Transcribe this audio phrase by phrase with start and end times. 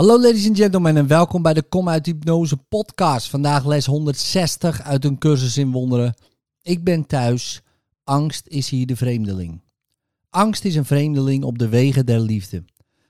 [0.00, 3.28] Hallo ladies and gentlemen en welkom bij de Kom uit Hypnose podcast.
[3.28, 6.14] Vandaag les 160 uit een cursus in wonderen.
[6.62, 7.62] Ik ben thuis,
[8.04, 9.60] angst is hier de vreemdeling.
[10.30, 12.64] Angst is een vreemdeling op de wegen der liefde.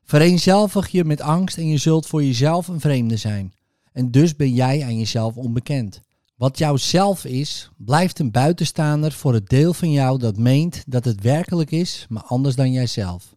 [0.04, 3.52] Vereenzelvig je met angst en je zult voor jezelf een vreemde zijn.
[3.93, 6.00] En dus ben jij aan jezelf onbekend.
[6.36, 11.04] Wat jouw zelf is, blijft een buitenstaander voor het deel van jou dat meent dat
[11.04, 13.36] het werkelijk is, maar anders dan jijzelf.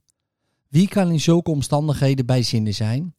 [0.70, 3.14] Wie kan in zulke omstandigheden bij zinnen zijn?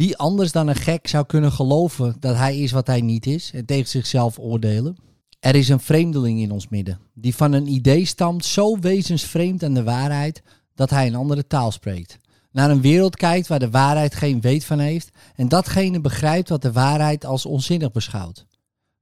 [0.00, 3.50] Wie anders dan een gek zou kunnen geloven dat hij is wat hij niet is
[3.54, 4.96] en tegen zichzelf oordelen?
[5.40, 9.74] Er is een vreemdeling in ons midden, die van een idee stamt zo wezensvreemd aan
[9.74, 10.42] de waarheid
[10.74, 12.18] dat hij een andere taal spreekt.
[12.52, 16.62] Naar een wereld kijkt waar de waarheid geen weet van heeft en datgene begrijpt wat
[16.62, 18.46] de waarheid als onzinnig beschouwt.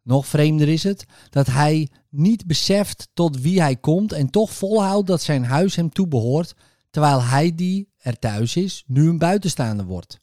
[0.03, 5.06] Nog vreemder is het dat hij niet beseft tot wie hij komt en toch volhoudt
[5.06, 6.55] dat zijn huis hem toebehoort,
[6.91, 10.19] terwijl hij die er thuis is, nu een buitenstaander wordt.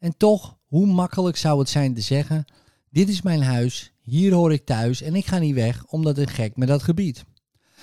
[0.00, 2.44] En toch, hoe makkelijk zou het zijn te zeggen:
[2.90, 6.28] Dit is mijn huis, hier hoor ik thuis en ik ga niet weg omdat een
[6.28, 7.24] gek me dat gebied.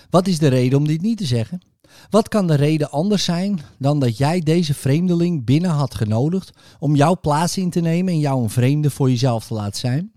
[0.10, 1.62] Wat is de reden om dit niet te zeggen?
[2.10, 6.96] Wat kan de reden anders zijn dan dat jij deze vreemdeling binnen had genodigd om
[6.96, 10.12] jouw plaats in te nemen en jou een vreemde voor jezelf te laten zijn?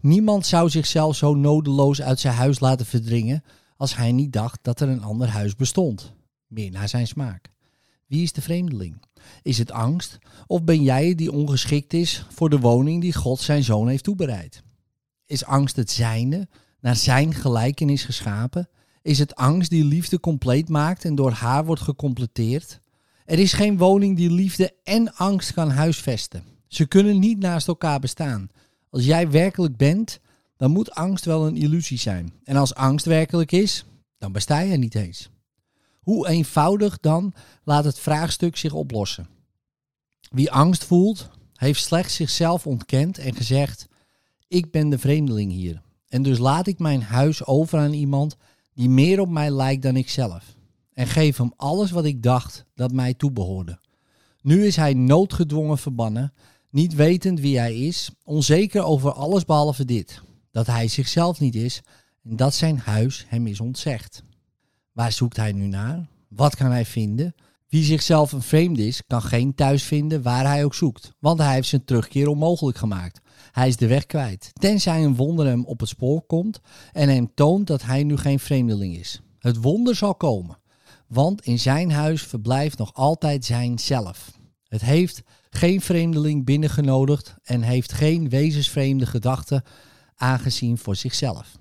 [0.00, 3.42] Niemand zou zichzelf zo nodeloos uit zijn huis laten verdringen
[3.76, 6.14] als hij niet dacht dat er een ander huis bestond,
[6.46, 7.50] meer naar zijn smaak.
[8.06, 9.02] Wie is de vreemdeling?
[9.42, 13.64] Is het angst of ben jij die ongeschikt is voor de woning die God zijn
[13.64, 14.62] zoon heeft toebereid?
[15.26, 16.48] Is angst het zijne,
[16.80, 18.68] naar zijn gelijkenis geschapen?
[19.02, 22.80] Is het angst die liefde compleet maakt en door haar wordt gecompleteerd?
[23.24, 26.42] Er is geen woning die liefde en angst kan huisvesten.
[26.66, 28.48] Ze kunnen niet naast elkaar bestaan.
[28.90, 30.20] Als jij werkelijk bent,
[30.56, 32.32] dan moet angst wel een illusie zijn.
[32.44, 33.84] En als angst werkelijk is,
[34.18, 35.30] dan besta je niet eens.
[36.00, 37.32] Hoe eenvoudig dan
[37.64, 39.28] laat het vraagstuk zich oplossen?
[40.30, 43.88] Wie angst voelt, heeft slechts zichzelf ontkend en gezegd:
[44.48, 45.82] Ik ben de vreemdeling hier.
[46.08, 48.36] En dus laat ik mijn huis over aan iemand
[48.74, 50.56] die meer op mij lijkt dan ik zelf.
[50.92, 53.80] En geef hem alles wat ik dacht dat mij toebehoorde.
[54.42, 56.32] Nu is hij noodgedwongen verbannen,
[56.70, 61.82] niet wetend wie hij is, onzeker over alles behalve dit: dat hij zichzelf niet is
[62.22, 64.22] en dat zijn huis hem is ontzegd.
[64.98, 66.06] Waar zoekt hij nu naar?
[66.28, 67.34] Wat kan hij vinden?
[67.68, 71.54] Wie zichzelf een vreemde is, kan geen thuis vinden waar hij ook zoekt, want hij
[71.54, 73.20] heeft zijn terugkeer onmogelijk gemaakt.
[73.52, 76.60] Hij is de weg kwijt, tenzij een wonder hem op het spoor komt
[76.92, 79.20] en hem toont dat hij nu geen vreemdeling is.
[79.38, 80.58] Het wonder zal komen,
[81.06, 84.30] want in zijn huis verblijft nog altijd zijn zelf.
[84.68, 89.62] Het heeft geen vreemdeling binnengenodigd en heeft geen wezensvreemde gedachten
[90.16, 91.58] aangezien voor zichzelf.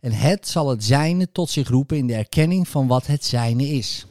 [0.00, 3.68] En het zal het zijne tot zich roepen in de erkenning van wat het zijne
[3.68, 4.06] is.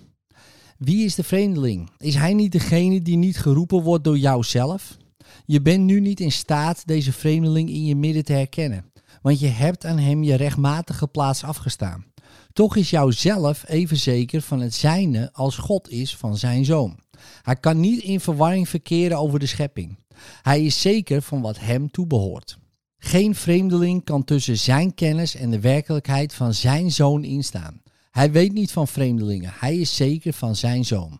[0.78, 1.90] Wie is de vreemdeling?
[1.98, 4.98] Is hij niet degene die niet geroepen wordt door jouzelf?
[5.46, 9.48] Je bent nu niet in staat deze vreemdeling in je midden te herkennen, want je
[9.48, 12.06] hebt aan hem je rechtmatige plaats afgestaan.
[12.54, 17.00] Toch is jouzelf even zeker van het zijne als God is van zijn zoon.
[17.42, 19.98] Hij kan niet in verwarring verkeren over de schepping.
[20.42, 22.58] Hij is zeker van wat hem toebehoort.
[22.98, 27.82] Geen vreemdeling kan tussen zijn kennis en de werkelijkheid van zijn zoon instaan.
[28.12, 31.20] Hij weet niet van vreemdelingen, hij is zeker van zijn zoon.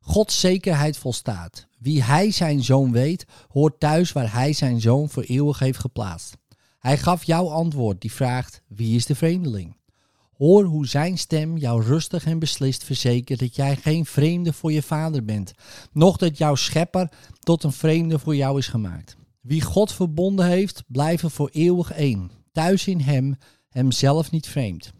[0.00, 1.66] Gods zekerheid volstaat.
[1.78, 6.36] Wie hij zijn zoon weet, hoort thuis waar hij zijn zoon voor eeuwig heeft geplaatst.
[6.78, 9.76] Hij gaf jouw antwoord die vraagt: wie is de vreemdeling?
[10.36, 14.82] Hoor hoe zijn stem jou rustig en beslist verzekert dat jij geen vreemde voor je
[14.82, 15.52] vader bent,
[15.92, 19.16] noch dat jouw schepper tot een vreemde voor jou is gemaakt.
[19.46, 22.30] Wie God verbonden heeft, blijven voor eeuwig één.
[22.52, 23.36] Thuis in Hem,
[23.68, 24.92] Hemzelf niet vreemd.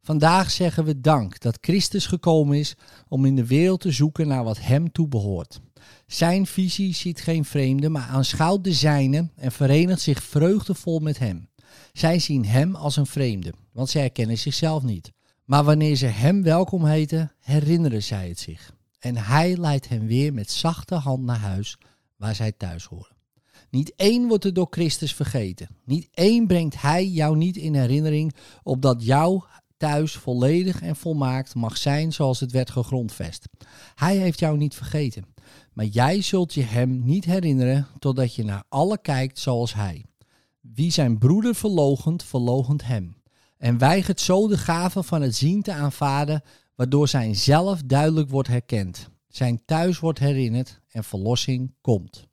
[0.00, 2.74] Vandaag zeggen we dank dat Christus gekomen is
[3.08, 5.60] om in de wereld te zoeken naar wat Hem toebehoort.
[6.06, 11.48] Zijn visie ziet geen vreemde, maar aanschouwt de zijne en verenigt zich vreugdevol met Hem.
[11.92, 15.12] Zij zien Hem als een vreemde, want zij herkennen zichzelf niet.
[15.44, 18.74] Maar wanneer ze Hem welkom heten, herinneren zij het zich.
[18.98, 21.78] En Hij leidt hen weer met zachte hand naar huis,
[22.16, 23.20] waar zij thuis horen.
[23.72, 25.68] Niet één wordt er door Christus vergeten.
[25.84, 29.44] Niet één brengt Hij jou niet in herinnering, opdat jouw
[29.76, 33.48] thuis volledig en volmaakt mag zijn zoals het werd gegrondvest.
[33.94, 35.24] Hij heeft jou niet vergeten,
[35.72, 40.04] maar jij zult je Hem niet herinneren totdat je naar alle kijkt zoals Hij.
[40.60, 43.16] Wie zijn broeder verlogent, verlogent Hem.
[43.58, 46.42] En weigert zo de gave van het zien te aanvaarden,
[46.74, 49.08] waardoor zijn zelf duidelijk wordt herkend.
[49.28, 52.30] Zijn thuis wordt herinnerd en verlossing komt.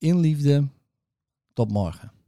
[0.00, 0.68] In liefde,
[1.52, 2.19] tot morgen.